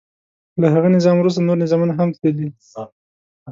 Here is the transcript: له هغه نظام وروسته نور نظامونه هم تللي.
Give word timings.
له 0.61 0.67
هغه 0.73 0.87
نظام 0.97 1.15
وروسته 1.19 1.45
نور 1.47 1.57
نظامونه 1.63 1.93
هم 1.99 2.09
تللي. 2.21 2.49